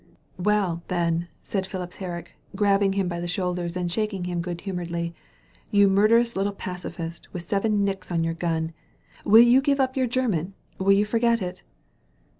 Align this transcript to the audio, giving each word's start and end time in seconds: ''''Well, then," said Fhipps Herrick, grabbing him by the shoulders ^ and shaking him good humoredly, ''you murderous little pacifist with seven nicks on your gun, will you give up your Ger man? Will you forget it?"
''''Well, 0.43 0.81
then," 0.87 1.27
said 1.43 1.65
Fhipps 1.65 1.97
Herrick, 1.97 2.31
grabbing 2.55 2.93
him 2.93 3.07
by 3.07 3.19
the 3.19 3.27
shoulders 3.27 3.75
^ 3.75 3.77
and 3.79 3.91
shaking 3.91 4.23
him 4.23 4.41
good 4.41 4.61
humoredly, 4.61 5.13
''you 5.71 5.87
murderous 5.87 6.35
little 6.35 6.53
pacifist 6.53 7.31
with 7.33 7.43
seven 7.43 7.83
nicks 7.83 8.11
on 8.11 8.23
your 8.23 8.33
gun, 8.33 8.73
will 9.25 9.43
you 9.43 9.61
give 9.61 9.79
up 9.79 9.95
your 9.95 10.07
Ger 10.07 10.27
man? 10.27 10.55
Will 10.79 10.93
you 10.93 11.05
forget 11.05 11.39
it?" 11.39 11.61